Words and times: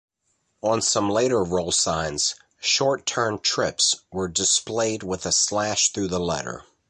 On 0.63 0.81
some 0.81 1.11
later 1.11 1.43
rollsigns, 1.43 2.33
short-turn 2.59 3.37
trips 3.37 3.93
were 4.11 4.27
displayed 4.27 5.03
with 5.03 5.27
a 5.27 5.31
slash 5.31 5.91
through 5.91 6.07
the 6.07 6.19
letter. 6.19 6.63